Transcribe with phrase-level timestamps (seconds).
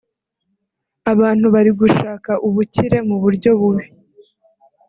[1.11, 3.85] Abantu bari gushaka ubukire mu buryo bubi